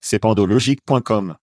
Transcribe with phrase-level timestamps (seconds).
[0.00, 1.36] C'est pandologique.com.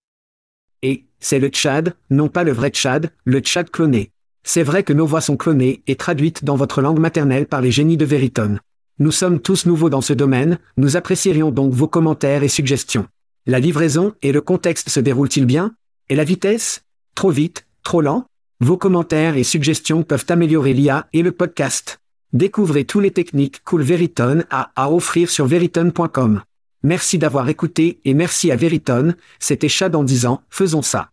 [0.81, 4.11] Et, c'est le Tchad, non pas le vrai Tchad, le Tchad cloné.
[4.43, 7.71] C'est vrai que nos voix sont clonées et traduites dans votre langue maternelle par les
[7.71, 8.59] génies de Veritone.
[8.99, 13.07] Nous sommes tous nouveaux dans ce domaine, nous apprécierions donc vos commentaires et suggestions.
[13.45, 15.75] La livraison et le contexte se déroulent-ils bien?
[16.09, 16.83] Et la vitesse?
[17.15, 17.65] Trop vite?
[17.83, 18.25] Trop lent?
[18.59, 21.99] Vos commentaires et suggestions peuvent améliorer l'IA et le podcast.
[22.33, 26.41] Découvrez tous les techniques Cool Veritone a à offrir sur veritone.com.
[26.83, 31.09] Merci d'avoir écouté et merci à Veritone, c'était Chad en disant, faisons ça.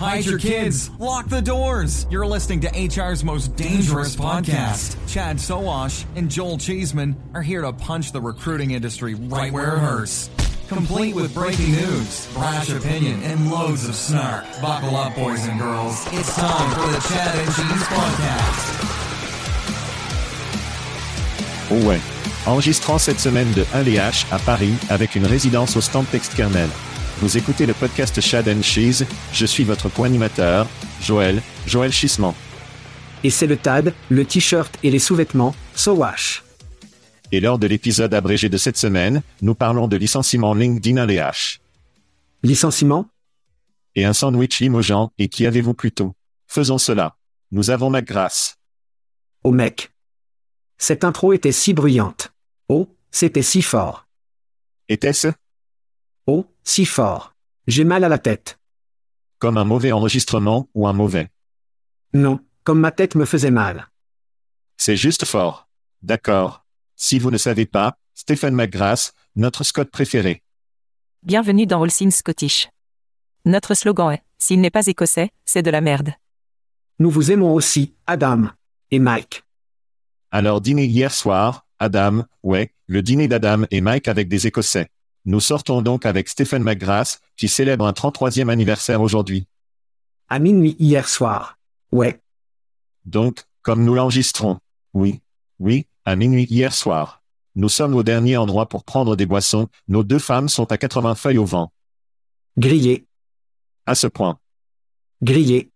[0.00, 0.90] Hide your kids.
[1.00, 2.06] Lock the doors.
[2.08, 4.96] You're listening to HR's most dangerous podcast.
[5.08, 9.78] Chad Soash and Joel Cheeseman are here to punch the recruiting industry right where it
[9.80, 10.30] hurts.
[10.68, 14.44] Complete with breaking news, brash opinion, and loads of snark.
[14.62, 16.06] Buckle up, boys and girls.
[16.12, 18.74] It's time for the Chad and Cheese podcast.
[21.70, 22.17] Oh ouais.
[22.46, 26.68] Enregistrant cette semaine de 1LH à Paris avec une résidence au stand Textkernel.
[27.18, 30.66] Vous écoutez le podcast Chad and Cheese, je suis votre co-animateur,
[31.02, 32.34] Joël, Joël Chissement.
[33.24, 36.44] Et c'est le TAD, le t-shirt et les sous-vêtements, Sowash.
[37.32, 41.58] Et lors de l'épisode abrégé de cette semaine, nous parlons de licenciement LinkedIn à l'EH.
[42.42, 43.06] Licenciement?
[43.94, 46.14] Et un sandwich limogeant, et qui avez-vous plutôt?
[46.46, 47.16] Faisons cela.
[47.50, 48.56] Nous avons McGrath.
[49.42, 49.90] Oh mec.
[50.78, 52.32] Cette intro était si bruyante.
[52.68, 54.06] Oh, c'était si fort.
[54.88, 55.28] Était-ce?
[56.26, 57.34] Oh, si fort.
[57.66, 58.58] J'ai mal à la tête.
[59.40, 61.28] comme un mauvais enregistrement ou un mauvais?
[62.12, 63.88] Non, comme ma tête me faisait mal.
[64.76, 65.68] C'est juste fort.
[66.02, 66.64] D'accord.
[66.96, 70.42] Si vous ne savez pas, Stephen McGrath, notre Scott préféré.
[71.22, 72.68] Bienvenue dans All Things Scottish.
[73.44, 76.10] Notre slogan est S'il n'est pas écossais, c'est de la merde.
[76.98, 78.48] Nous vous aimons aussi, Adam.
[78.90, 79.44] Et Mike.
[80.30, 84.88] Alors dîner hier soir, Adam, ouais, le dîner d'Adam et Mike avec des Écossais.
[85.24, 89.46] Nous sortons donc avec Stephen McGrath, qui célèbre un 33e anniversaire aujourd'hui.
[90.28, 91.58] À minuit hier soir.
[91.92, 92.20] Ouais.
[93.04, 94.58] Donc, comme nous l'enregistrons.
[94.94, 95.20] Oui.
[95.58, 97.22] Oui, à minuit hier soir.
[97.54, 101.14] Nous sommes au dernier endroit pour prendre des boissons, nos deux femmes sont à 80
[101.14, 101.72] feuilles au vent.
[102.56, 103.06] Grillé.
[103.86, 104.38] À ce point.
[105.22, 105.70] Grillé.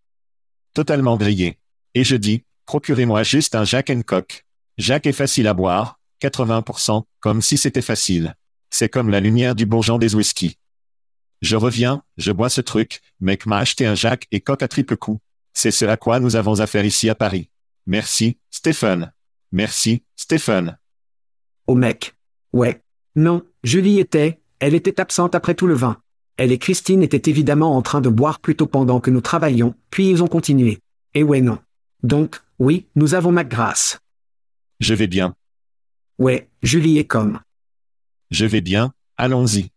[0.74, 1.58] Totalement grillé.
[1.94, 4.46] Et je dis, procurez-moi juste un Jack and Coke.
[4.78, 8.34] Jack est facile à boire, 80%, comme si c'était facile.
[8.70, 10.56] C'est comme la lumière du bourgeon des whisky.
[11.42, 14.96] Je reviens, je bois ce truc, mec m'a acheté un Jack et Coke à triple
[14.96, 15.20] coup.
[15.52, 17.50] C'est ce à quoi nous avons affaire ici à Paris.
[17.84, 19.12] Merci, Stephen.
[19.50, 20.78] Merci, Stephen.
[21.66, 22.14] Oh mec.
[22.54, 22.80] Ouais.
[23.16, 25.98] Non, Julie était, elle était absente après tout le vin.
[26.38, 30.08] Elle et Christine étaient évidemment en train de boire plutôt pendant que nous travaillions, puis
[30.08, 30.78] ils ont continué.
[31.12, 31.58] Et ouais non.
[32.02, 34.00] Donc, oui, nous avons McGrath.
[34.80, 35.34] Je vais bien.
[36.18, 37.40] Ouais, Julie est comme.
[38.30, 39.70] Je vais bien, allons-y.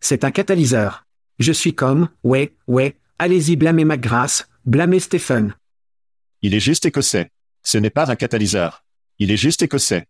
[0.00, 1.04] C'est un catalyseur.
[1.38, 5.54] Je suis comme, ouais, ouais, allez-y blâmez McGrath, blâmez Stephen.
[6.42, 7.30] Il est juste écossais.
[7.62, 8.84] Ce n'est pas un catalyseur.
[9.18, 10.06] Il est juste écossais.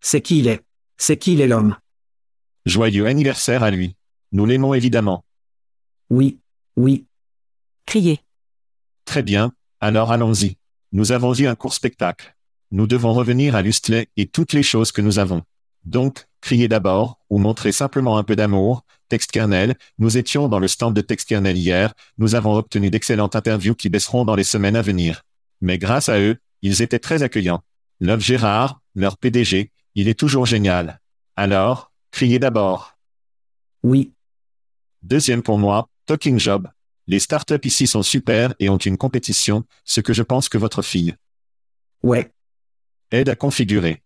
[0.00, 0.62] C'est qui il est.
[0.96, 1.76] C'est qui il est l'homme.
[2.66, 3.96] Joyeux anniversaire à lui.
[4.32, 5.24] Nous l'aimons évidemment.
[6.10, 6.38] Oui,
[6.76, 7.06] oui,
[7.90, 8.20] Criez.
[9.04, 10.56] Très bien, alors allons-y.
[10.92, 12.36] Nous avons eu un court spectacle.
[12.70, 15.42] Nous devons revenir à Lustley et toutes les choses que nous avons.
[15.84, 18.84] Donc, criez d'abord, ou montrez simplement un peu d'amour.
[19.08, 23.88] Textkernel, nous étions dans le stand de Textkernel hier, nous avons obtenu d'excellentes interviews qui
[23.88, 25.22] baisseront dans les semaines à venir.
[25.60, 27.62] Mais grâce à eux, ils étaient très accueillants.
[28.00, 31.00] Love Gérard, leur PDG, il est toujours génial.
[31.36, 32.98] Alors, criez d'abord.
[33.82, 34.12] oui,
[35.02, 36.68] Deuxième pour moi, Talking Job.
[37.06, 40.82] Les startups ici sont super et ont une compétition, ce que je pense que votre
[40.82, 41.16] fille
[42.02, 42.32] ouais,
[43.10, 44.02] aide à configurer.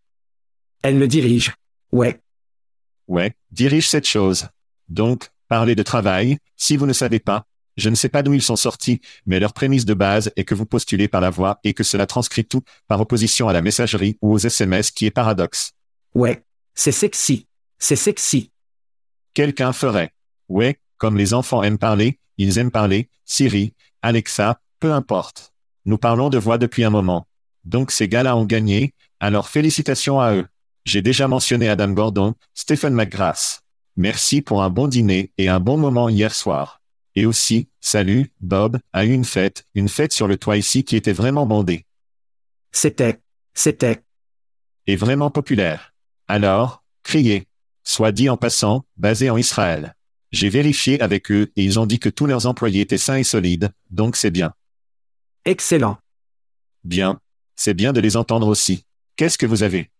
[0.82, 1.52] elle le dirige.
[1.92, 2.20] Ouais,
[3.06, 4.48] Ouais, dirige cette chose.
[4.88, 7.46] Donc, parlez de travail, si vous ne savez pas,
[7.76, 10.54] Je ne sais pas d'où ils sont sortis, mais leur prémisse de base est que
[10.54, 14.16] vous postulez par la voix et que cela transcrit tout, par opposition à la messagerie
[14.22, 15.72] ou aux SMS qui est paradoxe.
[16.14, 16.44] Ouais.
[16.76, 17.48] C'est sexy.
[17.80, 18.52] C'est sexy.
[19.34, 20.12] Quelqu'un ferait.
[20.48, 25.52] Ouais, comme les enfants aiment parler, ils aiment parler, Siri, Alexa, peu importe.
[25.84, 27.26] Nous parlons de voix depuis un moment.
[27.64, 30.46] Donc ces gars-là ont gagné, alors félicitations à eux.
[30.84, 33.62] J'ai déjà mentionné Adam Gordon, Stephen McGrath.
[33.96, 36.80] Merci pour un bon dîner et un bon moment hier soir.
[37.14, 40.96] Et aussi, salut, Bob, a eu une fête, une fête sur le toit ici qui
[40.96, 41.86] était vraiment bondée.
[42.72, 43.20] C'était.
[43.54, 44.02] C'était.
[44.86, 45.94] Et vraiment populaire.
[46.26, 47.46] Alors, criez.
[47.84, 49.94] Soit dit en passant, basé en Israël.
[50.34, 53.22] J'ai vérifié avec eux et ils ont dit que tous leurs employés étaient sains et
[53.22, 54.52] solides, donc c'est bien.
[55.44, 55.96] Excellent.
[56.82, 57.20] Bien.
[57.54, 58.84] C'est bien de les entendre aussi.
[59.14, 59.92] Qu'est-ce que vous avez?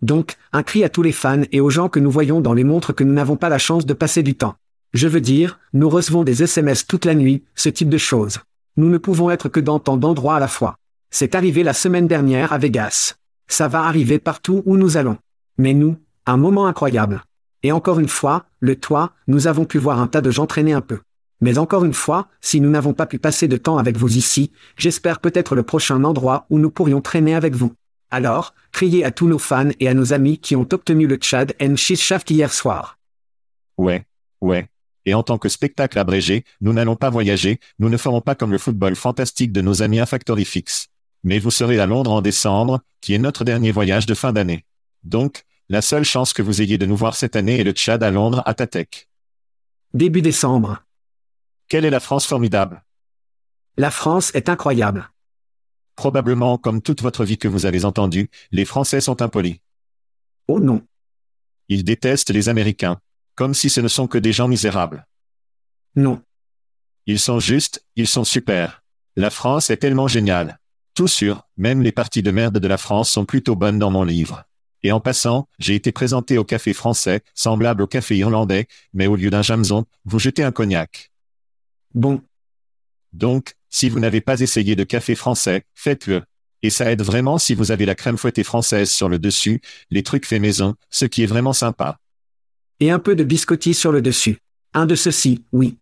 [0.00, 2.62] Donc, un cri à tous les fans et aux gens que nous voyons dans les
[2.62, 4.54] montres que nous n'avons pas la chance de passer du temps.
[4.92, 8.38] Je veux dire, nous recevons des SMS toute la nuit, ce type de choses.
[8.76, 10.76] Nous ne pouvons être que dans tant d'endroits à la fois.
[11.10, 13.16] C'est arrivé la semaine dernière à Vegas.
[13.48, 15.18] Ça va arriver partout où nous allons.
[15.56, 15.96] Mais nous,
[16.26, 17.24] un moment incroyable.
[17.62, 20.72] Et encore une fois, le toit, nous avons pu voir un tas de gens traîner
[20.72, 21.00] un peu.
[21.40, 24.50] Mais encore une fois, si nous n'avons pas pu passer de temps avec vous ici,
[24.76, 27.72] j'espère peut-être le prochain endroit où nous pourrions traîner avec vous.
[28.10, 31.54] Alors, criez à tous nos fans et à nos amis qui ont obtenu le Chad
[31.60, 32.98] and Shaft hier soir.
[33.76, 34.04] Ouais,
[34.40, 34.68] ouais.
[35.04, 38.50] Et en tant que spectacle abrégé, nous n'allons pas voyager, nous ne ferons pas comme
[38.50, 40.88] le football fantastique de nos amis à Factory Fix.
[41.22, 44.64] Mais vous serez à Londres en décembre, qui est notre dernier voyage de fin d'année.
[45.04, 48.02] Donc, la seule chance que vous ayez de nous voir cette année est le Tchad
[48.02, 49.08] à Londres à Tatek.
[49.92, 50.82] Début décembre.
[51.68, 52.82] Quelle est la France formidable?
[53.76, 55.10] La France est incroyable.
[55.94, 59.60] Probablement, comme toute votre vie que vous avez entendu, les Français sont impolis.
[60.46, 60.82] Oh non.
[61.68, 62.98] Ils détestent les Américains.
[63.34, 65.06] Comme si ce ne sont que des gens misérables.
[65.96, 66.22] Non.
[67.06, 68.82] Ils sont justes, ils sont super.
[69.16, 70.58] La France est tellement géniale.
[70.94, 74.04] Tout sûr, même les parties de merde de la France sont plutôt bonnes dans mon
[74.04, 74.47] livre.
[74.82, 79.16] Et en passant, j'ai été présenté au café français, semblable au café irlandais, mais au
[79.16, 81.10] lieu d'un jameson, vous jetez un cognac.
[81.94, 82.22] Bon.
[83.12, 86.22] Donc, si vous n'avez pas essayé de café français, faites-le.
[86.62, 89.60] Et ça aide vraiment si vous avez la crème fouettée française sur le dessus,
[89.90, 91.98] les trucs faits maison, ce qui est vraiment sympa.
[92.80, 94.38] Et un peu de biscotti sur le dessus.
[94.74, 95.78] Un de ceux-ci, oui.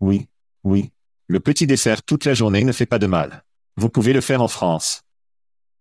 [0.00, 0.28] Oui,
[0.64, 0.90] oui.
[1.26, 3.44] Le petit dessert toute la journée ne fait pas de mal.
[3.76, 5.01] Vous pouvez le faire en France.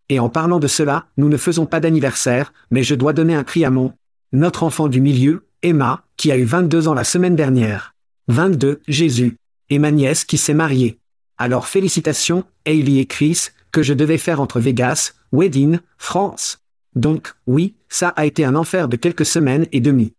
[0.10, 3.44] Et en parlant de cela, nous ne faisons pas d'anniversaire, mais je dois donner un
[3.44, 3.94] cri à mon
[4.34, 7.96] notre enfant du milieu, Emma, qui a eu 22 ans la semaine dernière.
[8.28, 9.38] 22, Jésus.
[9.70, 11.00] Et ma nièce qui s'est mariée.
[11.38, 16.60] Alors félicitations, Hailey et Chris, que je devais faire entre Vegas, Wedding, France.
[16.96, 20.14] Donc, oui, ça a été un enfer de quelques semaines et demie.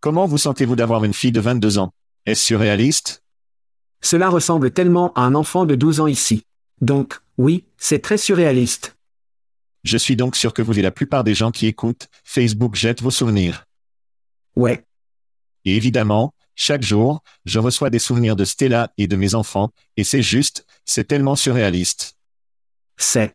[0.00, 1.92] Comment vous sentez-vous d'avoir une fille de 22 ans?
[2.26, 3.22] Est-ce surréaliste?
[4.00, 6.42] Cela ressemble tellement à un enfant de 12 ans ici.
[6.80, 8.93] Donc, oui, c'est très surréaliste.
[9.84, 13.02] Je suis donc sûr que vous et la plupart des gens qui écoutent, Facebook jette
[13.02, 13.66] vos souvenirs.
[14.56, 14.84] Ouais.
[15.64, 20.04] Et évidemment, chaque jour, je reçois des souvenirs de Stella et de mes enfants, et
[20.04, 22.16] c'est juste, c'est tellement surréaliste.
[22.96, 23.34] C'est.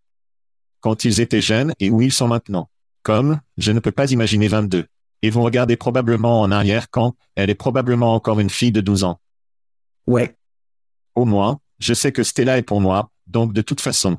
[0.80, 2.70] Quand ils étaient jeunes et où ils sont maintenant.
[3.04, 4.88] Comme, je ne peux pas imaginer 22.
[5.22, 9.04] Et vous regardez probablement en arrière quand, elle est probablement encore une fille de 12
[9.04, 9.20] ans.
[10.08, 10.36] Ouais.
[11.16, 14.18] Au moins, je sais que Stella est pour moi, donc de toute façon.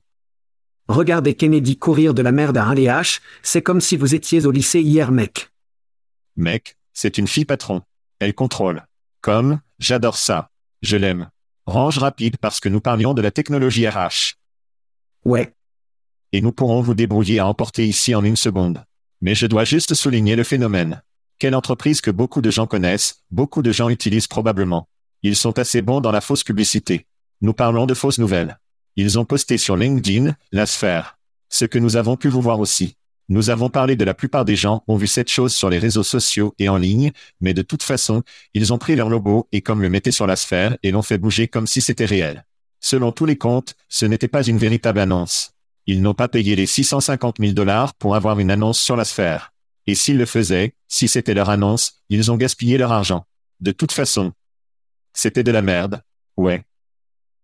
[0.90, 4.50] Regardez Kennedy courir de la merde à un LH, c'est comme si vous étiez au
[4.50, 5.52] lycée hier mec.
[6.34, 7.82] Mec, c'est une fille patron.
[8.18, 8.84] Elle contrôle.
[9.20, 10.50] Comme, j'adore ça.
[10.82, 11.30] Je l'aime.
[11.64, 14.34] Range rapide parce que nous parlions de la technologie RH.
[15.24, 15.54] Ouais.
[16.32, 18.84] Et nous pourrons vous débrouiller à emporter ici en une seconde.
[19.20, 21.02] Mais je dois juste souligner le phénomène.
[21.38, 24.88] Quelle entreprise que beaucoup de gens connaissent, beaucoup de gens utilisent probablement.
[25.22, 27.06] Ils sont assez bons dans la fausse publicité.
[27.42, 28.58] Nous parlons de fausses nouvelles.
[28.96, 31.18] Ils ont posté sur LinkedIn, la sphère.
[31.48, 32.96] Ce que nous avons pu vous voir aussi.
[33.28, 36.02] Nous avons parlé de la plupart des gens ont vu cette chose sur les réseaux
[36.02, 39.82] sociaux et en ligne, mais de toute façon, ils ont pris leur logo et comme
[39.82, 42.44] le mettaient sur la sphère et l'ont fait bouger comme si c'était réel.
[42.80, 45.52] Selon tous les comptes, ce n'était pas une véritable annonce.
[45.86, 49.52] Ils n'ont pas payé les 650 000 dollars pour avoir une annonce sur la sphère.
[49.86, 53.26] Et s'ils le faisaient, si c'était leur annonce, ils ont gaspillé leur argent.
[53.60, 54.32] De toute façon.
[55.12, 56.02] C'était de la merde.
[56.36, 56.64] Ouais.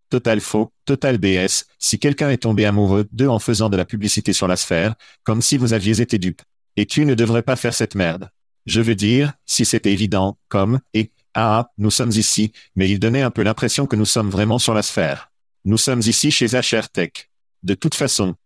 [0.09, 4.33] Total faux, total BS, si quelqu'un est tombé amoureux d'eux en faisant de la publicité
[4.33, 4.95] sur la sphère,
[5.25, 6.43] comme si vous aviez été dupe.
[6.77, 8.31] Et tu ne devrais pas faire cette merde.
[8.67, 13.23] Je veux dire, si c'était évident, comme, et, ah, nous sommes ici, mais il donnait
[13.23, 15.31] un peu l'impression que nous sommes vraiment sur la sphère.
[15.65, 17.31] Nous sommes ici chez HR Tech.
[17.63, 18.37] De toute façon.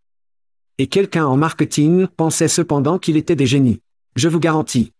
[0.77, 3.81] Et quelqu'un en marketing pensait cependant qu'il était des génies.
[4.15, 4.93] Je vous garantis.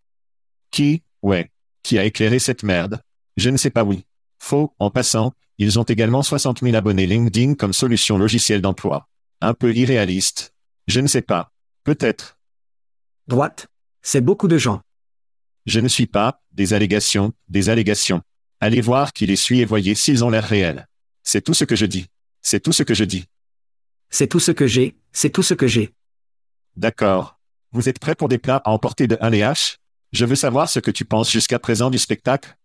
[0.69, 1.51] Qui, ouais,
[1.81, 3.01] qui a éclairé cette merde?
[3.37, 4.05] Je ne sais pas oui.
[4.39, 9.07] Faux, en passant, ils ont également 60 000 abonnés LinkedIn comme solution logicielle d'emploi.
[9.41, 10.53] Un peu irréaliste.
[10.87, 11.51] Je ne sais pas.
[11.83, 12.37] Peut-être.
[13.27, 13.67] Droite.
[14.01, 14.81] C'est beaucoup de gens.
[15.65, 18.21] Je ne suis pas, des allégations, des allégations.
[18.59, 20.87] Allez voir qui les suit et voyez s'ils ont l'air réels.
[21.23, 22.07] C'est tout ce que je dis.
[22.41, 23.25] C'est tout ce que je dis.
[24.09, 25.93] C'est tout ce que j'ai, c'est tout ce que j'ai.
[26.75, 27.39] D'accord.
[27.71, 29.77] Vous êtes prêt pour des plats à emporter de 1 H?
[30.11, 32.57] Je veux savoir ce que tu penses jusqu'à présent du spectacle?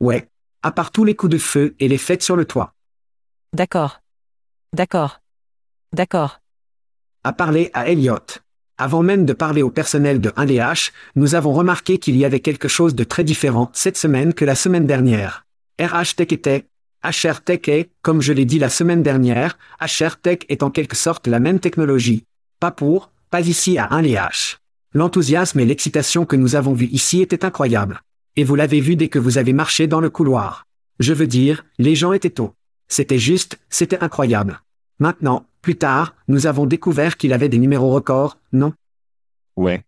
[0.00, 0.28] Ouais.
[0.62, 2.74] À part tous les coups de feu et les fêtes sur le toit.
[3.52, 4.00] D'accord.
[4.72, 5.20] D'accord.
[5.92, 6.40] D'accord.
[7.22, 8.18] À parler à Elliot.
[8.76, 12.68] Avant même de parler au personnel de 1DH, nous avons remarqué qu'il y avait quelque
[12.68, 15.46] chose de très différent cette semaine que la semaine dernière.
[15.80, 16.66] RH Tech était,
[17.04, 20.96] HR Tech est, comme je l'ai dit la semaine dernière, HR Tech est en quelque
[20.96, 22.24] sorte la même technologie.
[22.58, 24.56] Pas pour, pas ici à 1DH.
[24.92, 28.00] L'enthousiasme et l'excitation que nous avons vus ici étaient incroyables.
[28.38, 30.68] Et vous l'avez vu dès que vous avez marché dans le couloir.
[31.00, 32.54] Je veux dire, les gens étaient tôt.
[32.86, 34.60] C'était juste, c'était incroyable.
[35.00, 38.74] Maintenant, plus tard, nous avons découvert qu'il avait des numéros records, non?
[39.56, 39.82] Ouais.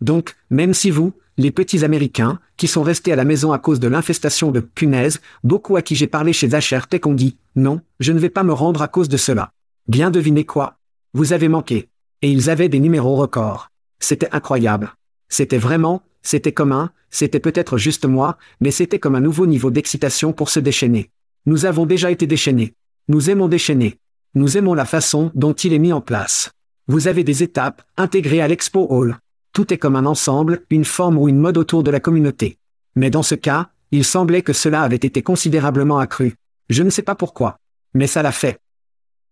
[0.00, 3.80] Donc, même si vous, les petits Américains, qui sont restés à la maison à cause
[3.80, 7.82] de l'infestation de punaises, beaucoup à qui j'ai parlé chez HR Tech ont dit, non,
[8.00, 9.52] je ne vais pas me rendre à cause de cela.
[9.88, 10.78] Bien devinez quoi?
[11.12, 11.90] Vous avez manqué.
[12.22, 13.68] Et ils avaient des numéros records.
[14.00, 14.94] C'était incroyable.
[15.28, 19.70] C'était vraiment, c'était comme un, c'était peut-être juste moi, mais c'était comme un nouveau niveau
[19.70, 21.10] d'excitation pour se déchaîner.
[21.46, 22.74] Nous avons déjà été déchaînés.
[23.08, 23.98] Nous aimons déchaîner.
[24.34, 26.52] Nous aimons la façon dont il est mis en place.
[26.86, 29.18] Vous avez des étapes, intégrées à l'Expo Hall.
[29.52, 32.58] Tout est comme un ensemble, une forme ou une mode autour de la communauté.
[32.96, 36.34] Mais dans ce cas, il semblait que cela avait été considérablement accru.
[36.68, 37.58] Je ne sais pas pourquoi.
[37.94, 38.60] Mais ça l'a fait.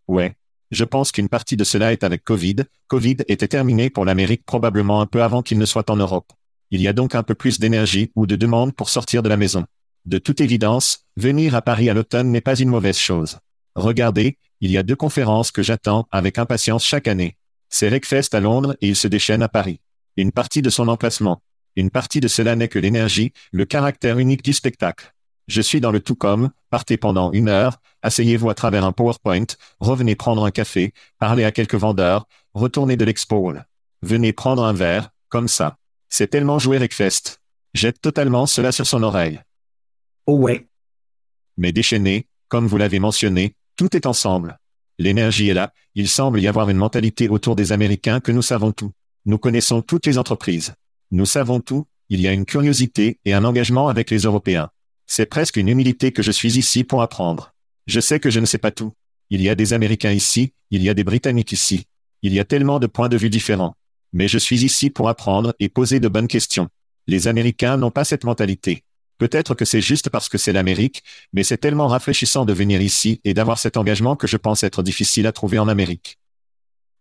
[0.08, 0.34] Ouais.
[0.70, 2.56] Je pense qu'une partie de cela est avec Covid.
[2.88, 6.32] Covid était terminé pour l'Amérique probablement un peu avant qu'il ne soit en Europe.
[6.70, 9.36] Il y a donc un peu plus d'énergie ou de demande pour sortir de la
[9.36, 9.64] maison.
[10.04, 13.38] De toute évidence, venir à Paris à l'automne n'est pas une mauvaise chose.
[13.74, 17.36] Regardez, il y a deux conférences que j'attends avec impatience chaque année.
[17.68, 19.80] C'est Recfest à Londres et il se déchaîne à Paris.
[20.16, 21.42] Une partie de son emplacement.
[21.76, 25.12] Une partie de cela n'est que l'énergie, le caractère unique du spectacle.
[25.46, 29.46] Je suis dans le tout comme, partez pendant une heure, asseyez-vous à travers un PowerPoint,
[29.78, 33.52] revenez prendre un café, parlez à quelques vendeurs, retournez de l'expo.
[34.02, 35.76] Venez prendre un verre, comme ça.
[36.08, 37.40] C'est tellement joué Recfest.
[37.74, 39.40] Jette totalement cela sur son oreille.
[40.26, 40.66] Oh ouais.
[41.56, 44.58] Mais déchaîné, comme vous l'avez mentionné, tout est ensemble.
[44.98, 48.72] L'énergie est là, il semble y avoir une mentalité autour des Américains que nous savons
[48.72, 48.92] tout.
[49.26, 50.74] Nous connaissons toutes les entreprises.
[51.10, 54.70] Nous savons tout, il y a une curiosité et un engagement avec les Européens.
[55.06, 57.52] C'est presque une humilité que je suis ici pour apprendre.
[57.86, 58.92] Je sais que je ne sais pas tout.
[59.30, 61.86] Il y a des Américains ici, il y a des Britanniques ici.
[62.22, 63.74] Il y a tellement de points de vue différents.
[64.12, 66.68] Mais je suis ici pour apprendre et poser de bonnes questions.
[67.06, 68.82] Les Américains n'ont pas cette mentalité.
[69.18, 73.20] Peut-être que c'est juste parce que c'est l'Amérique, mais c'est tellement rafraîchissant de venir ici
[73.24, 76.18] et d'avoir cet engagement que je pense être difficile à trouver en Amérique.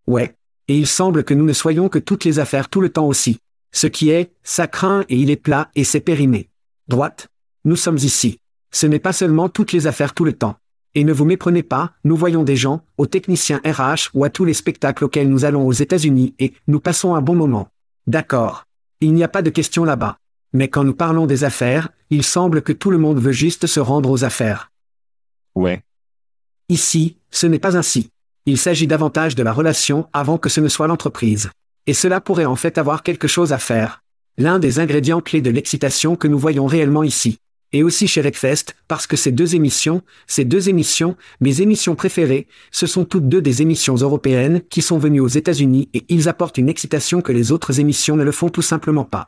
[0.08, 0.36] Ouais.
[0.68, 3.38] Et il semble que nous ne soyons que toutes les affaires tout le temps aussi.
[3.72, 6.50] Ce qui est, ça craint et il est plat et c'est périmé.
[6.88, 7.28] Droite.
[7.66, 8.40] Nous sommes ici.
[8.72, 10.56] Ce n'est pas seulement toutes les affaires tout le temps.
[10.96, 14.46] Et ne vous méprenez pas, nous voyons des gens, aux techniciens RH ou à tous
[14.46, 17.68] les spectacles auxquels nous allons aux États-Unis et nous passons un bon moment.
[18.08, 18.66] D'accord.
[19.02, 20.18] Il n'y a pas de question là-bas.
[20.54, 23.82] Mais quand nous parlons des affaires, il semble que tout le monde veut juste se
[23.82, 24.72] rendre aux affaires.
[25.54, 25.84] Ouais.
[26.70, 28.10] Ici, ce n'est pas ainsi.
[28.46, 31.50] Il s'agit davantage de la relation avant que ce ne soit l'entreprise.
[31.88, 34.02] Et cela pourrait en fait avoir quelque chose à faire.
[34.38, 37.38] L'un des ingrédients clés de l'excitation que nous voyons réellement ici.
[37.76, 42.48] Et aussi chez Recfest, parce que ces deux émissions, ces deux émissions, mes émissions préférées,
[42.72, 46.58] ce sont toutes deux des émissions européennes qui sont venues aux États-Unis et ils apportent
[46.58, 49.28] une excitation que les autres émissions ne le font tout simplement pas.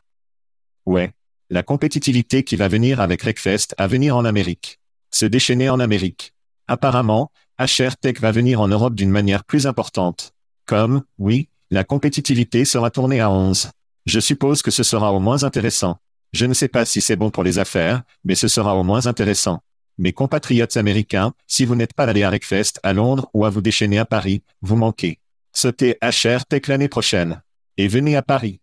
[0.86, 1.12] Ouais.
[1.50, 4.80] La compétitivité qui va venir avec Recfest à venir en Amérique.
[5.10, 6.32] Se déchaîner en Amérique.
[6.68, 10.32] Apparemment, HR Tech va venir en Europe d'une manière plus importante.
[10.64, 13.68] Comme, oui, la compétitivité sera tournée à 11.
[14.06, 15.98] Je suppose que ce sera au moins intéressant.
[16.32, 19.06] Je ne sais pas si c'est bon pour les affaires, mais ce sera au moins
[19.06, 19.60] intéressant.
[19.96, 23.60] Mes compatriotes américains, si vous n'êtes pas allé à Recfest à Londres ou à vous
[23.62, 25.18] déchaîner à Paris, vous manquez.
[25.52, 27.42] Sautez HR Tech l'année prochaine.
[27.76, 28.60] Et venez à Paris.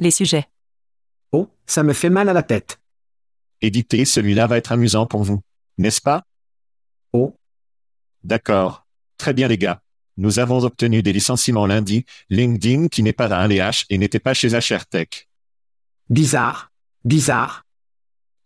[0.00, 0.46] Les sujets.
[1.32, 2.80] Oh, ça me fait mal à la tête.
[3.60, 5.40] Éditer celui-là va être amusant pour vous.
[5.78, 6.22] N'est-ce pas?
[7.12, 7.34] Oh,
[8.24, 8.86] D'accord.
[9.18, 9.80] Très bien les gars.
[10.16, 14.34] Nous avons obtenu des licenciements lundi, LinkedIn qui n'est pas à 1LH et n'était pas
[14.34, 15.28] chez HR Tech.
[16.08, 16.70] bizarre.
[17.06, 17.62] Bizarre.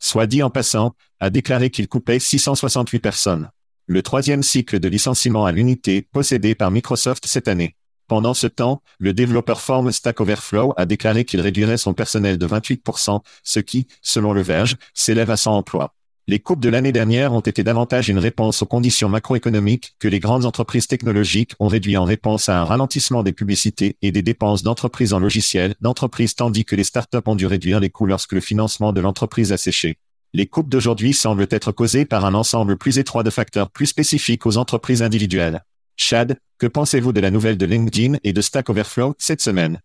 [0.01, 3.51] Soit dit en passant, a déclaré qu'il coupait 668 personnes.
[3.87, 7.75] Le troisième cycle de licenciement à l'unité possédé par Microsoft cette année.
[8.07, 12.47] Pendant ce temps, le développeur forme Stack Overflow a déclaré qu'il réduirait son personnel de
[12.47, 15.95] 28%, ce qui, selon le Verge, s'élève à 100 emplois.
[16.31, 20.21] Les coupes de l'année dernière ont été davantage une réponse aux conditions macroéconomiques que les
[20.21, 24.63] grandes entreprises technologiques ont réduit en réponse à un ralentissement des publicités et des dépenses
[24.63, 28.41] d'entreprises en logiciel d'entreprise tandis que les startups ont dû réduire les coûts lorsque le
[28.41, 29.99] financement de l'entreprise a séché.
[30.33, 34.47] Les coupes d'aujourd'hui semblent être causées par un ensemble plus étroit de facteurs plus spécifiques
[34.47, 35.65] aux entreprises individuelles.
[35.97, 39.81] Chad, que pensez-vous de la nouvelle de LinkedIn et de Stack Overflow cette semaine?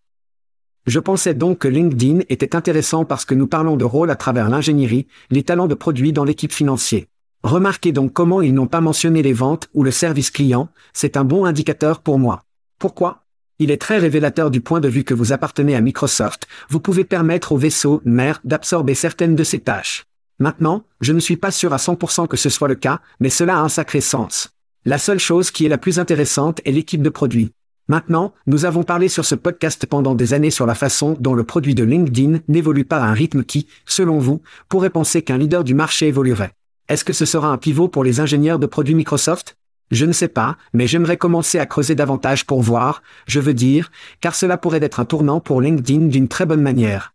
[0.86, 4.50] Je pensais donc que LinkedIn était intéressant parce que nous parlons de rôle à travers
[4.50, 7.06] l'ingénierie, les talents de produits dans l'équipe financière.
[7.42, 11.24] Remarquez donc comment ils n'ont pas mentionné les ventes ou le service client, c'est un
[11.24, 12.44] bon indicateur pour moi.
[12.78, 13.24] Pourquoi?
[13.58, 17.04] Il est très révélateur du point de vue que vous appartenez à Microsoft, vous pouvez
[17.04, 20.06] permettre au vaisseau mère d'absorber certaines de ses tâches.
[20.38, 23.58] Maintenant, je ne suis pas sûr à 100% que ce soit le cas, mais cela
[23.58, 24.50] a un sacré sens.
[24.84, 27.54] La seule chose qui est la plus intéressante est l'équipe de produits.
[27.88, 31.44] Maintenant, nous avons parlé sur ce podcast pendant des années sur la façon dont le
[31.44, 35.64] produit de LinkedIn n'évolue pas à un rythme qui, selon vous, pourrait penser qu'un leader
[35.64, 36.54] du marché évoluerait.
[36.90, 39.56] Est-ce que ce sera un pivot pour les ingénieurs de produits Microsoft?
[39.92, 43.92] Je ne sais pas, mais j'aimerais commencer à creuser davantage pour voir, je veux dire,
[44.20, 47.14] car cela pourrait être un tournant pour LinkedIn d'une très bonne manière.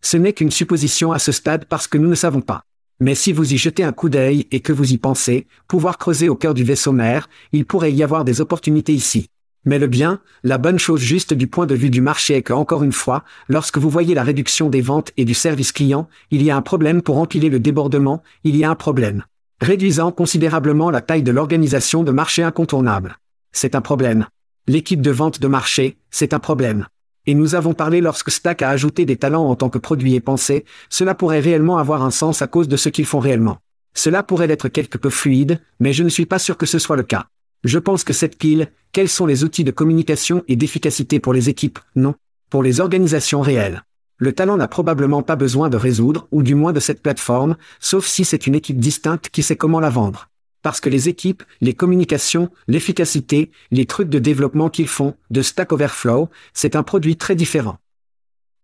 [0.00, 2.62] Ce n'est qu'une supposition à ce stade parce que nous ne savons pas.
[2.98, 6.30] Mais si vous y jetez un coup d'œil et que vous y pensez, pouvoir creuser
[6.30, 9.28] au cœur du vaisseau mère, il pourrait y avoir des opportunités ici.
[9.64, 12.52] Mais le bien, la bonne chose juste du point de vue du marché est que,
[12.52, 16.42] encore une fois, lorsque vous voyez la réduction des ventes et du service client, il
[16.42, 19.24] y a un problème pour empiler le débordement, il y a un problème.
[19.60, 23.18] Réduisant considérablement la taille de l'organisation de marché incontournable.
[23.52, 24.26] C'est un problème.
[24.66, 26.86] L'équipe de vente de marché, c'est un problème.
[27.26, 30.20] Et nous avons parlé lorsque Stack a ajouté des talents en tant que produit et
[30.20, 33.58] pensée, cela pourrait réellement avoir un sens à cause de ce qu'ils font réellement.
[33.94, 36.96] Cela pourrait être quelque peu fluide, mais je ne suis pas sûr que ce soit
[36.96, 37.26] le cas.
[37.64, 41.48] Je pense que cette pile, quels sont les outils de communication et d'efficacité pour les
[41.48, 41.78] équipes?
[41.94, 42.14] Non.
[42.50, 43.84] Pour les organisations réelles.
[44.18, 48.06] Le talent n'a probablement pas besoin de résoudre, ou du moins de cette plateforme, sauf
[48.06, 50.28] si c'est une équipe distincte qui sait comment la vendre.
[50.62, 55.72] Parce que les équipes, les communications, l'efficacité, les trucs de développement qu'ils font, de Stack
[55.72, 57.78] Overflow, c'est un produit très différent.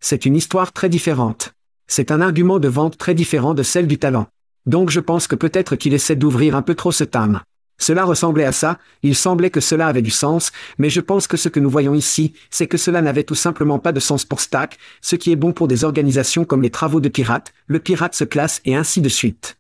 [0.01, 1.55] C'est une histoire très différente.
[1.89, 4.29] C'est un argument de vente très différent de celle du talent.
[4.67, 7.41] Donc je pense que peut-être qu'il essaie d'ouvrir un peu trop ce thème.
[7.79, 11.37] Cela ressemblait à ça, il semblait que cela avait du sens, mais je pense que
[11.37, 14.41] ce que nous voyons ici, c'est que cela n'avait tout simplement pas de sens pour
[14.41, 18.15] Stack, ce qui est bon pour des organisations comme les travaux de pirates, le pirate
[18.15, 19.59] se classe et ainsi de suite.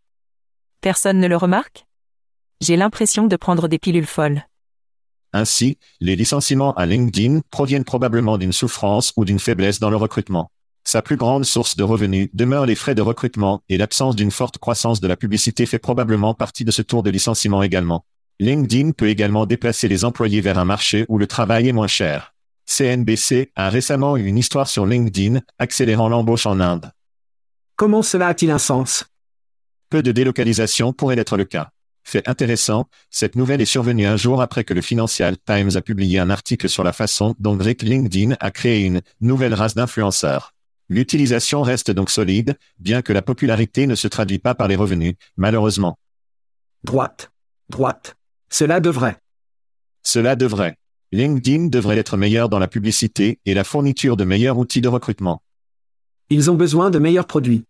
[0.81, 1.87] Personne ne le remarque?
[2.61, 4.43] J'ai l'impression de prendre des pilules folles.
[5.33, 10.51] Ainsi, les licenciements à LinkedIn proviennent probablement d'une souffrance ou d'une faiblesse dans le recrutement.
[10.85, 14.57] Sa plus grande source de revenus demeure les frais de recrutement et l'absence d'une forte
[14.57, 18.07] croissance de la publicité fait probablement partie de ce tour de licenciement également.
[18.41, 22.35] LinkedIn peut également déplacer les employés vers un marché où le travail est moins cher.
[22.67, 26.93] CNBC a récemment eu une histoire sur LinkedIn, accélérant l'embauche en Inde.
[27.75, 29.07] Comment cela a-t-il un sens?
[29.91, 31.71] Peu de délocalisation pourrait être le cas.
[32.05, 36.19] Fait intéressant, cette nouvelle est survenue un jour après que le Financial Times a publié
[36.19, 40.55] un article sur la façon dont Drake LinkedIn a créé une nouvelle race d'influenceurs.
[40.89, 45.15] L'utilisation reste donc solide, bien que la popularité ne se traduit pas par les revenus,
[45.37, 45.99] malheureusement.
[46.85, 47.31] Droite.
[47.69, 48.18] Droite.
[48.51, 49.19] Cela devrait.
[50.03, 50.77] Cela devrait.
[51.13, 55.43] LinkedIn devrait être meilleur dans la publicité et la fourniture de meilleurs outils de recrutement.
[56.31, 57.65] Ils ont besoin de meilleurs produits.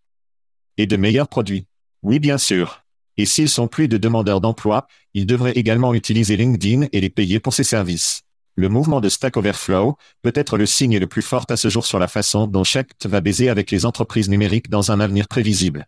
[0.77, 1.67] Et de meilleurs produits.
[2.03, 2.85] Oui, bien sûr.
[3.17, 7.41] Et s'ils sont plus de demandeurs d'emploi, ils devraient également utiliser LinkedIn et les payer
[7.41, 8.23] pour ces services.
[8.55, 11.87] Le mouvement de Stack Overflow peut être le signe le plus fort à ce jour
[11.87, 15.87] sur la façon dont Shecht va baiser avec les entreprises numériques dans un avenir prévisible.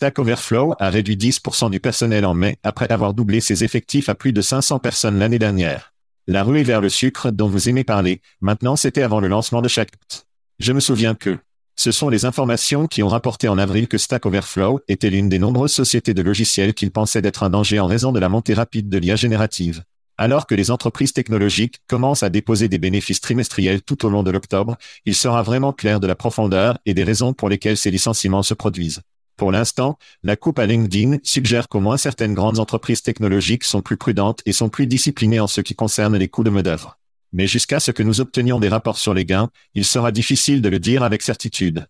[0.00, 4.14] Stack Overflow a réduit 10% du personnel en mai après avoir doublé ses effectifs à
[4.14, 5.92] plus de 500 personnes l'année dernière.
[6.26, 9.68] La ruée vers le sucre dont vous aimez parler, maintenant c'était avant le lancement de
[9.68, 10.26] Shecht.
[10.58, 11.36] Je me souviens que
[11.76, 15.38] ce sont les informations qui ont rapporté en avril que Stack Overflow était l'une des
[15.38, 18.88] nombreuses sociétés de logiciels qu'ils pensaient d'être un danger en raison de la montée rapide
[18.88, 19.82] de l'IA générative.
[20.16, 24.30] Alors que les entreprises technologiques commencent à déposer des bénéfices trimestriels tout au long de
[24.30, 28.42] l'octobre, il sera vraiment clair de la profondeur et des raisons pour lesquelles ces licenciements
[28.42, 29.02] se produisent.
[29.40, 33.96] Pour l'instant, la coupe à LinkedIn suggère qu'au moins certaines grandes entreprises technologiques sont plus
[33.96, 36.98] prudentes et sont plus disciplinées en ce qui concerne les coûts de main-d'œuvre.
[37.32, 40.68] Mais jusqu'à ce que nous obtenions des rapports sur les gains, il sera difficile de
[40.68, 41.86] le dire avec certitude.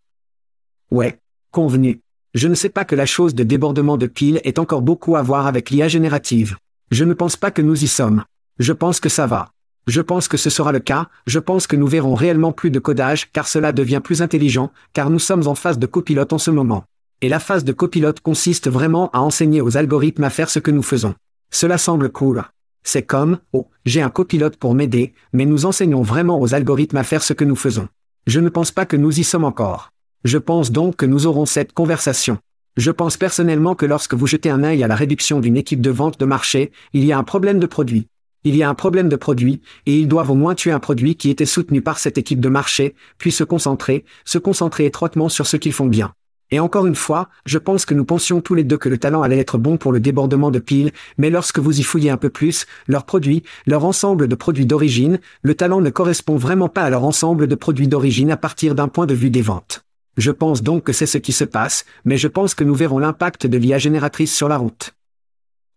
[0.92, 1.18] Ouais,
[1.50, 2.02] convenu.
[2.34, 5.22] Je ne sais pas que la chose de débordement de piles ait encore beaucoup à
[5.22, 6.56] voir avec l'IA générative.
[6.92, 8.22] Je ne pense pas que nous y sommes.
[8.60, 9.50] Je pense que ça va.
[9.88, 12.78] Je pense que ce sera le cas, je pense que nous verrons réellement plus de
[12.78, 16.52] codage car cela devient plus intelligent, car nous sommes en phase de copilote en ce
[16.52, 16.84] moment.
[17.22, 20.70] Et la phase de copilote consiste vraiment à enseigner aux algorithmes à faire ce que
[20.70, 21.14] nous faisons.
[21.50, 22.44] Cela semble cool.
[22.82, 27.04] C'est comme, oh, j'ai un copilote pour m'aider, mais nous enseignons vraiment aux algorithmes à
[27.04, 27.88] faire ce que nous faisons.
[28.26, 29.90] Je ne pense pas que nous y sommes encore.
[30.24, 32.38] Je pense donc que nous aurons cette conversation.
[32.78, 35.90] Je pense personnellement que lorsque vous jetez un œil à la réduction d'une équipe de
[35.90, 38.06] vente de marché, il y a un problème de produit.
[38.44, 41.16] Il y a un problème de produit, et ils doivent au moins tuer un produit
[41.16, 45.46] qui était soutenu par cette équipe de marché, puis se concentrer, se concentrer étroitement sur
[45.46, 46.14] ce qu'ils font bien.
[46.50, 49.22] Et encore une fois, je pense que nous pensions tous les deux que le talent
[49.22, 52.30] allait être bon pour le débordement de piles, mais lorsque vous y fouillez un peu
[52.30, 56.90] plus, leurs produits, leur ensemble de produits d'origine, le talent ne correspond vraiment pas à
[56.90, 59.84] leur ensemble de produits d'origine à partir d'un point de vue des ventes.
[60.16, 62.98] Je pense donc que c'est ce qui se passe, mais je pense que nous verrons
[62.98, 64.94] l'impact de l'IA génératrice sur la route.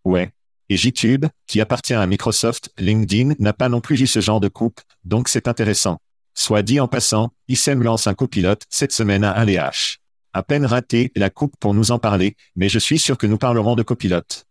[0.04, 0.32] Ouais.
[0.70, 4.48] Et YouTube, qui appartient à Microsoft, LinkedIn n'a pas non plus eu ce genre de
[4.48, 6.00] coupe, donc c'est intéressant.
[6.34, 10.03] Soit dit en passant, ISM lance un copilote cette semaine à Aléache.
[10.36, 13.38] À peine raté la coupe pour nous en parler, mais je suis sûr que nous
[13.38, 14.48] parlerons de copilote.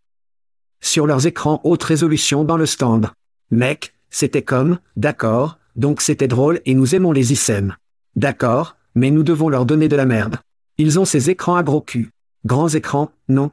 [0.80, 3.10] Sur leurs écrans haute résolution dans le stand.
[3.50, 7.74] Mec, c'était comme, d'accord, donc c'était drôle et nous aimons les ISM.
[8.14, 10.38] D'accord, mais nous devons leur donner de la merde.
[10.78, 12.10] Ils ont ces écrans à gros cul.
[12.44, 13.50] Grands écrans, non?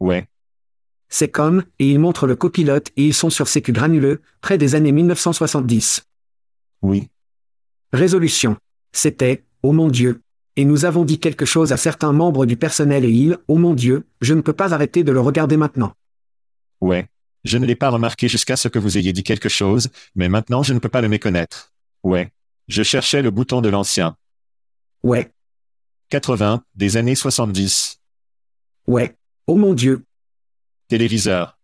[0.00, 0.26] Ouais.
[1.10, 4.56] C'est comme, et ils montrent le copilote et ils sont sur ces culs granuleux, près
[4.56, 6.06] des années 1970.
[6.80, 7.10] Oui.
[7.92, 8.56] Résolution.
[8.92, 10.23] C'était, oh mon Dieu.
[10.56, 13.74] Et nous avons dit quelque chose à certains membres du personnel et ils, oh mon
[13.74, 15.92] Dieu, je ne peux pas arrêter de le regarder maintenant.
[16.80, 17.08] Ouais.
[17.42, 20.62] Je ne l'ai pas remarqué jusqu'à ce que vous ayez dit quelque chose, mais maintenant
[20.62, 21.72] je ne peux pas le méconnaître.
[22.04, 22.30] Ouais.
[22.68, 24.16] Je cherchais le bouton de l'ancien.
[25.02, 25.32] Ouais.
[26.10, 28.00] 80, des années 70.
[28.86, 29.16] Ouais.
[29.46, 30.04] Oh mon Dieu.
[30.88, 31.58] Téléviseur.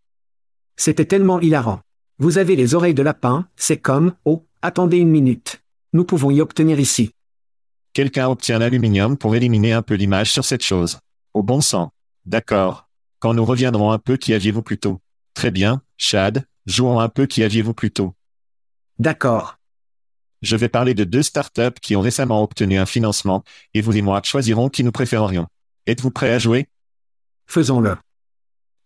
[0.77, 1.81] C'était tellement hilarant.
[2.19, 5.63] Vous avez les oreilles de lapin, c'est comme, oh, attendez une minute.
[5.93, 7.13] Nous pouvons y obtenir ici.
[7.93, 11.01] Quelqu'un obtient l'aluminium pour éliminer un peu l'image sur cette chose.
[11.35, 11.93] Au bon sang.
[12.25, 12.89] D'accord.
[13.19, 15.01] Quand nous reviendrons un peu qui aviez-vous plus tôt?
[15.35, 18.15] Très bien, Chad, jouons un peu qui aviez-vous plus tôt?
[19.01, 19.59] D'accord.
[20.43, 23.43] Je vais parler de deux startups qui ont récemment obtenu un financement,
[23.75, 25.49] et vous et moi choisirons qui nous préférerions.
[25.87, 26.69] Êtes-vous prêts à jouer?
[27.47, 27.97] Faisons-le.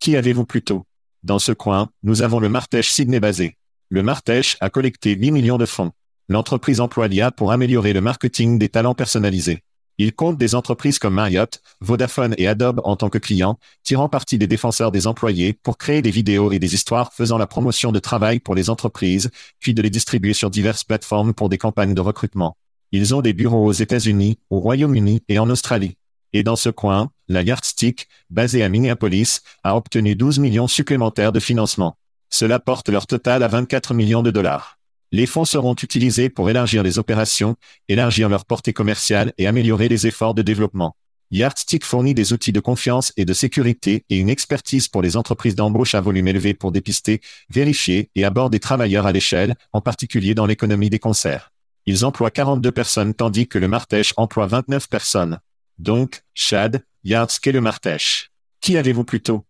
[0.00, 0.86] Qui avez-vous plutôt
[1.22, 3.56] Dans ce coin, nous avons le Martèche Sydney basé.
[3.90, 5.92] Le Martèche a collecté 8 millions de fonds.
[6.28, 9.60] L'entreprise emploie l'IA pour améliorer le marketing des talents personnalisés.
[9.98, 14.38] Il compte des entreprises comme Marriott, Vodafone et Adobe en tant que clients, tirant parti
[14.38, 18.00] des défenseurs des employés pour créer des vidéos et des histoires faisant la promotion de
[18.00, 22.00] travail pour les entreprises, puis de les distribuer sur diverses plateformes pour des campagnes de
[22.00, 22.56] recrutement.
[22.90, 25.96] Ils ont des bureaux aux États-Unis, au Royaume-Uni et en Australie.
[26.32, 31.40] Et dans ce coin, la Yardstick, basée à Minneapolis, a obtenu 12 millions supplémentaires de
[31.40, 31.96] financement.
[32.30, 34.78] Cela porte leur total à 24 millions de dollars.
[35.14, 37.54] Les fonds seront utilisés pour élargir les opérations,
[37.88, 40.96] élargir leur portée commerciale et améliorer les efforts de développement.
[41.30, 45.54] Yardstick fournit des outils de confiance et de sécurité et une expertise pour les entreprises
[45.54, 50.34] d'embauche à volume élevé pour dépister, vérifier et aborder des travailleurs à l'échelle, en particulier
[50.34, 51.52] dans l'économie des concerts.
[51.86, 55.38] Ils emploient 42 personnes tandis que le Martèche emploie 29 personnes.
[55.78, 58.32] Donc, Chad, Yardstick et le Martèche.
[58.60, 59.44] Qui avez-vous plutôt?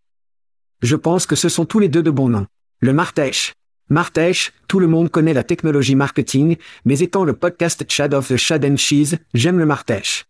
[0.82, 2.46] Je pense que ce sont tous les deux de bons noms.
[2.80, 3.54] Le Martèche.
[3.90, 8.36] Martèche, tout le monde connaît la technologie marketing, mais étant le podcast Chad of the
[8.36, 10.24] Chad and Cheese, j'aime le Martèche.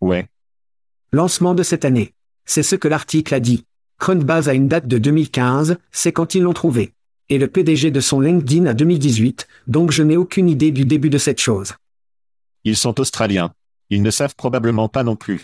[0.00, 0.28] Ouais.
[1.10, 2.14] Lancement de cette année.
[2.44, 3.64] C'est ce que l'article a dit.
[3.98, 6.92] Crunchbase a une date de 2015, c'est quand ils l'ont trouvé.
[7.28, 11.10] Et le PDG de son LinkedIn a 2018, donc je n'ai aucune idée du début
[11.10, 11.74] de cette chose.
[12.64, 13.52] Ils sont australiens.
[13.90, 15.42] Ils ne savent probablement pas non plus.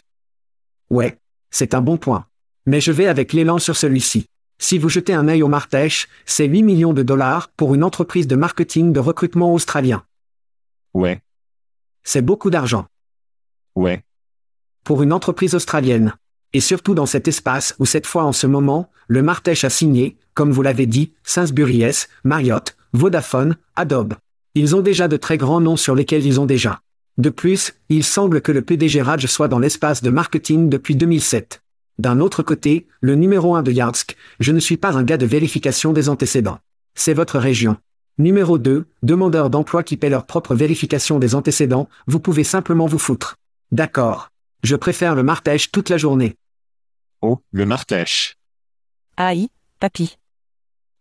[0.89, 1.19] Ouais.
[1.51, 2.27] C'est un bon point.
[2.67, 4.27] Mais je vais avec l'élan sur celui-ci.
[4.59, 8.27] Si vous jetez un œil au Martèche, c'est 8 millions de dollars pour une entreprise
[8.27, 10.05] de marketing de recrutement australien.
[10.95, 11.23] Ouais.
[12.03, 12.87] C'est beaucoup d'argent.
[13.75, 14.05] Ouais.
[14.85, 16.15] Pour une entreprise australienne.
[16.53, 20.17] Et surtout dans cet espace où cette fois en ce moment, le Martèche a signé,
[20.35, 24.15] comme vous l'avez dit, Sainsbury's, Marriott, Vodafone, Adobe.
[24.55, 26.81] Ils ont déjà de très grands noms sur lesquels ils ont déjà.
[27.19, 31.64] De plus, il semble que le PDG Raj soit dans l'espace de marketing depuis 2007.
[31.99, 35.27] D'un autre côté, le numéro 1 de Yardsk, je ne suis pas un gars de
[35.27, 36.59] vérification des antécédents.
[36.95, 37.77] C'est votre région.
[38.19, 42.99] Numéro 2, demandeurs d'emploi qui paient leur propre vérification des antécédents, vous pouvez simplement vous
[42.99, 43.37] foutre.
[43.73, 44.31] D'accord.
[44.63, 46.37] Je préfère le martèche toute la journée.
[47.21, 48.37] Oh, le martèche.
[49.17, 49.49] Aïe,
[49.81, 50.17] papy.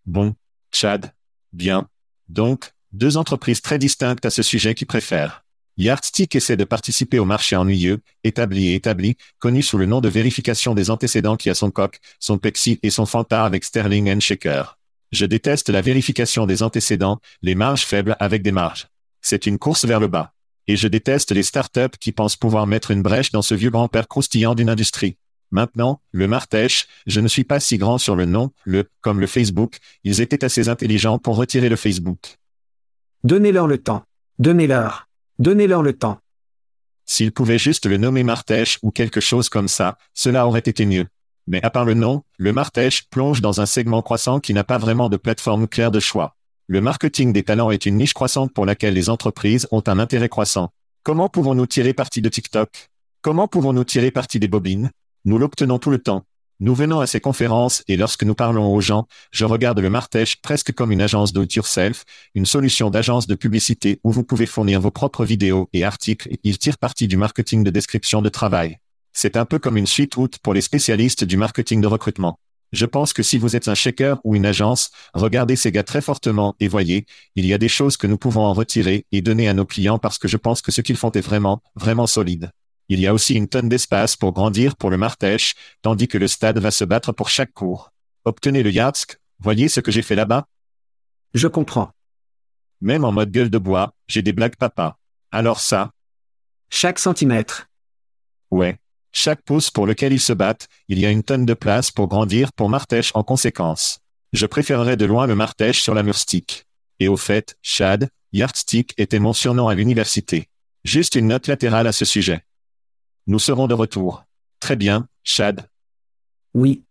[0.05, 0.35] Bon.
[0.71, 1.13] Chad.
[1.53, 1.87] Bien.
[2.29, 5.42] Donc, deux entreprises très distinctes à ce sujet qui préfèrent.
[5.77, 10.09] Yardstick essaie de participer au marché ennuyeux, établi et établi, connu sous le nom de
[10.09, 14.77] vérification des antécédents qui a son coq, son Pexi et son Fanta avec Sterling Shaker.
[15.11, 18.87] Je déteste la vérification des antécédents, les marges faibles avec des marges.
[19.21, 20.33] C'est une course vers le bas.
[20.67, 24.07] Et je déteste les startups qui pensent pouvoir mettre une brèche dans ce vieux grand-père
[24.07, 25.17] croustillant d'une industrie.
[25.51, 29.27] Maintenant, le Martèche, je ne suis pas si grand sur le nom, le, comme le
[29.27, 32.37] Facebook, ils étaient assez intelligents pour retirer le Facebook.
[33.23, 34.03] Donnez-leur le temps.
[34.39, 35.07] Donnez-leur.
[35.39, 36.19] Donnez-leur le temps.
[37.05, 41.07] S'il pouvait juste le nommer Martèche ou quelque chose comme ça, cela aurait été mieux.
[41.47, 44.77] Mais à part le nom, le Martèche plonge dans un segment croissant qui n'a pas
[44.77, 46.35] vraiment de plateforme claire de choix.
[46.67, 50.29] Le marketing des talents est une niche croissante pour laquelle les entreprises ont un intérêt
[50.29, 50.69] croissant.
[51.03, 52.89] Comment pouvons-nous tirer parti de TikTok?
[53.21, 54.91] Comment pouvons-nous tirer parti des bobines?
[55.25, 56.23] Nous l'obtenons tout le temps.
[56.59, 60.41] Nous venons à ces conférences et lorsque nous parlons aux gens, je regarde le Martèche
[60.41, 64.79] presque comme une agence do yourself, une solution d'agence de publicité où vous pouvez fournir
[64.79, 68.77] vos propres vidéos et articles et ils tirent parti du marketing de description de travail.
[69.13, 72.37] C'est un peu comme une suite route pour les spécialistes du marketing de recrutement.
[72.71, 76.01] Je pense que si vous êtes un shaker ou une agence, regardez ces gars très
[76.01, 79.47] fortement et voyez, il y a des choses que nous pouvons en retirer et donner
[79.47, 82.51] à nos clients parce que je pense que ce qu'ils font est vraiment, vraiment solide.
[82.89, 86.27] Il y a aussi une tonne d'espace pour grandir pour le Martèche, tandis que le
[86.27, 87.91] stade va se battre pour chaque cours.
[88.25, 90.47] Obtenez le Yatsk, voyez ce que j'ai fait là-bas?
[91.33, 91.91] Je comprends.
[92.81, 94.97] Même en mode gueule de bois, j'ai des blagues papa.
[95.31, 95.91] Alors ça,
[96.69, 97.67] Chaque centimètre.
[98.51, 98.77] ouais.
[99.15, 102.07] Chaque pouce pour lequel ils se battent, il y a une tonne de place pour
[102.07, 103.99] grandir pour Martèche en conséquence.
[104.33, 106.65] Je préférerais de loin le Martèche sur la Murstic.
[106.99, 110.49] Et au fait, Chad, Yardstick était mon surnom à l'université.
[110.83, 112.43] Juste une note latérale à ce sujet.
[113.25, 114.25] Nous serons de retour.
[114.59, 115.69] Très bien, Chad.
[116.53, 116.83] Oui.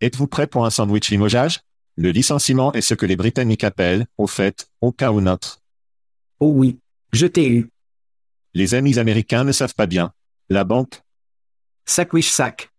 [0.00, 1.60] Êtes-vous prêt pour un sandwich limogeage?
[1.96, 5.60] Le licenciement est ce que les Britanniques appellent, au fait, au cas où notre.
[6.40, 6.78] Oh oui.
[7.12, 7.68] Je t'ai eu.
[8.54, 10.12] Les amis américains ne savent pas bien.
[10.48, 11.02] La banque?
[11.84, 12.70] Sac sac.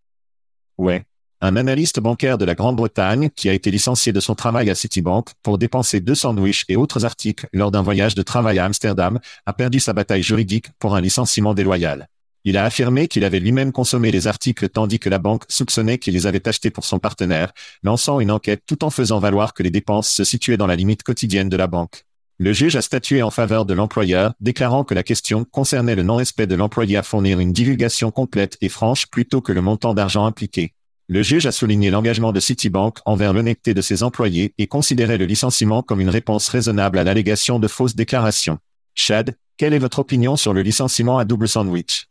[0.79, 1.05] Ouais.
[1.41, 5.29] Un analyste bancaire de la Grande-Bretagne qui a été licencié de son travail à Citibank
[5.43, 9.53] pour dépenser deux sandwichs et autres articles lors d'un voyage de travail à Amsterdam a
[9.53, 12.07] perdu sa bataille juridique pour un licenciement déloyal.
[12.45, 16.13] Il a affirmé qu'il avait lui-même consommé les articles tandis que la banque soupçonnait qu'il
[16.13, 17.53] les avait achetés pour son partenaire,
[17.84, 21.03] lançant une enquête tout en faisant valoir que les dépenses se situaient dans la limite
[21.03, 22.03] quotidienne de la banque.
[22.39, 26.47] Le juge a statué en faveur de l'employeur, déclarant que la question concernait le non-respect
[26.47, 30.73] de l'employé à fournir une divulgation complète et franche plutôt que le montant d'argent impliqué.
[31.08, 35.25] Le juge a souligné l'engagement de Citibank envers l'honnêteté de ses employés et considérait le
[35.25, 38.58] licenciement comme une réponse raisonnable à l'allégation de fausses déclarations.
[38.95, 42.08] Chad, quelle est votre opinion sur le licenciement à double sandwich?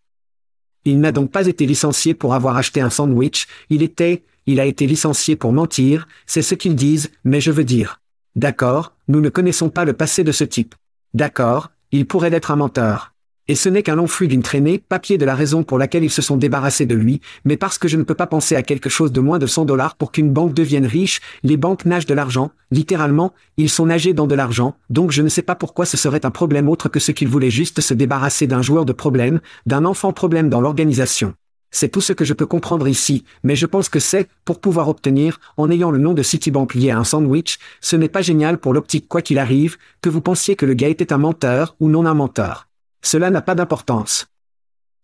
[0.84, 4.66] Il n'a donc pas été licencié pour avoir acheté un sandwich, il était, il a
[4.66, 8.00] été licencié pour mentir, c'est ce qu'ils disent, mais je veux dire.
[8.34, 10.74] D'accord, nous ne connaissons pas le passé de ce type.
[11.14, 13.11] D'accord, il pourrait être un menteur.
[13.52, 16.10] Et ce n'est qu'un long flux d'une traînée, papier de la raison pour laquelle ils
[16.10, 18.88] se sont débarrassés de lui, mais parce que je ne peux pas penser à quelque
[18.88, 22.14] chose de moins de 100 dollars pour qu'une banque devienne riche, les banques nagent de
[22.14, 25.98] l'argent, littéralement, ils sont nagés dans de l'argent, donc je ne sais pas pourquoi ce
[25.98, 29.42] serait un problème autre que ce qu'ils voulaient juste se débarrasser d'un joueur de problème,
[29.66, 31.34] d'un enfant problème dans l'organisation.
[31.70, 34.88] C'est tout ce que je peux comprendre ici, mais je pense que c'est, pour pouvoir
[34.88, 38.56] obtenir, en ayant le nom de Citibank lié à un sandwich, ce n'est pas génial
[38.56, 41.90] pour l'optique quoi qu'il arrive, que vous pensiez que le gars était un menteur ou
[41.90, 42.66] non un menteur.
[43.04, 44.26] Cela n'a pas d'importance.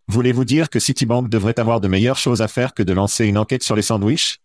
[0.07, 3.37] Voulez-vous dire que Citibank devrait avoir de meilleures choses à faire que de lancer une
[3.37, 4.39] enquête sur les sandwichs?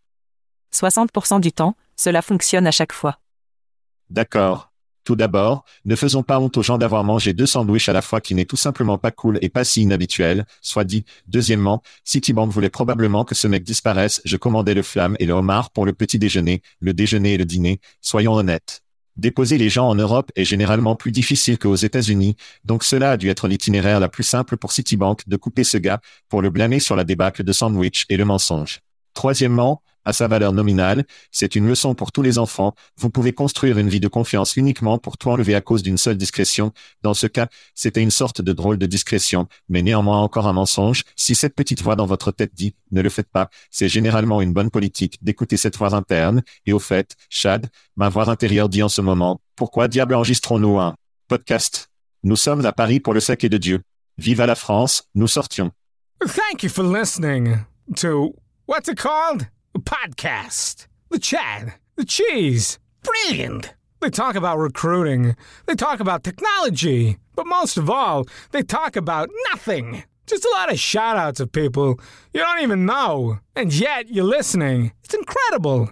[0.75, 3.19] 60% du temps, cela fonctionne à chaque fois.
[4.11, 4.73] D'accord.
[5.05, 8.21] Tout d'abord, ne faisons pas honte aux gens d'avoir mangé deux sandwichs à la fois
[8.21, 11.05] qui n'est tout simplement pas cool et pas si inhabituel, soit dit.
[11.27, 15.71] Deuxièmement, Citibank voulait probablement que ce mec disparaisse, je commandais le flamme et le homard
[15.71, 18.84] pour le petit déjeuner, le déjeuner et le dîner, soyons honnêtes.
[19.17, 23.29] Déposer les gens en Europe est généralement plus difficile qu'aux États-Unis, donc cela a dû
[23.29, 26.97] être l'itinéraire la plus simple pour Citibank de couper ce gars, pour le blâmer sur
[26.97, 28.81] la débâcle de sandwich et le mensonge.
[29.15, 33.79] Troisièmement, à sa valeur nominale, c'est une leçon pour tous les enfants, vous pouvez construire
[33.79, 36.73] une vie de confiance uniquement pour tout enlever à cause d'une seule discrétion.
[37.03, 41.05] Dans ce cas, c'était une sorte de drôle de discrétion, mais néanmoins encore un mensonge.
[41.17, 44.53] Si cette petite voix dans votre tête dit «ne le faites pas», c'est généralement une
[44.53, 46.43] bonne politique d'écouter cette voix interne.
[46.67, 50.95] Et au fait, Chad, ma voix intérieure dit en ce moment «Pourquoi diable enregistrons-nous un
[51.29, 51.91] podcast?
[52.23, 53.83] Nous sommes à Paris pour le sac et de Dieu.
[54.19, 55.71] Vive à la France, nous sortions.
[56.21, 57.59] Thank you for listening
[57.97, 58.35] to
[58.67, 59.49] what's it called?
[59.81, 60.87] Podcast.
[61.11, 61.75] The Chad.
[61.97, 62.79] The Cheese.
[63.03, 63.75] Brilliant.
[64.01, 65.37] They talk about recruiting.
[65.67, 67.19] They talk about technology.
[67.35, 70.05] But most of all, they talk about nothing.
[70.27, 72.01] Just a lot of shout outs of people
[72.33, 73.41] you don't even know.
[73.57, 74.93] And yet you're listening.
[75.05, 75.91] It's incredible.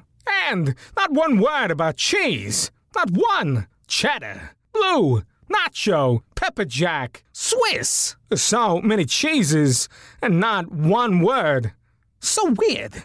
[0.49, 2.71] And not one word about cheese.
[2.95, 3.67] Not one.
[3.89, 4.51] Cheddar.
[4.73, 5.23] Blue.
[5.51, 6.21] Nacho.
[6.35, 7.25] Pepper Jack.
[7.33, 8.17] Swiss.
[8.35, 9.89] So many cheeses
[10.23, 11.73] and not one word.
[12.21, 13.05] So weird.